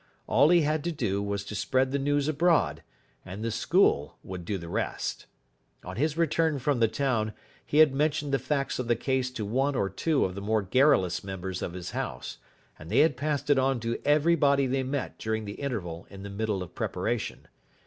All 0.25 0.49
he 0.49 0.61
had 0.61 0.83
to 0.85 0.91
do 0.91 1.21
was 1.21 1.43
to 1.45 1.53
spread 1.53 1.91
the 1.91 1.99
news 1.99 2.27
abroad, 2.27 2.81
and 3.23 3.43
the 3.43 3.51
school 3.51 4.17
would 4.23 4.45
do 4.45 4.57
the 4.57 4.67
rest. 4.67 5.27
On 5.85 5.95
his 5.95 6.17
return 6.17 6.57
from 6.57 6.79
the 6.79 6.87
town 6.87 7.33
he 7.63 7.77
had 7.77 7.93
mentioned 7.93 8.33
the 8.33 8.39
facts 8.39 8.79
of 8.79 8.87
the 8.87 8.95
case 8.95 9.29
to 9.29 9.45
one 9.45 9.75
or 9.75 9.91
two 9.91 10.25
of 10.25 10.33
the 10.33 10.41
more 10.41 10.63
garrulous 10.63 11.23
members 11.23 11.61
of 11.61 11.73
his 11.73 11.91
house, 11.91 12.39
and 12.79 12.89
they 12.89 13.01
had 13.01 13.15
passed 13.15 13.51
it 13.51 13.59
on 13.59 13.79
to 13.81 14.01
everybody 14.03 14.65
they 14.65 14.81
met 14.81 15.19
during 15.19 15.45
the 15.45 15.61
interval 15.61 16.07
in 16.09 16.23
the 16.23 16.31
middle 16.31 16.63
of 16.63 16.73
preparation. 16.73 17.47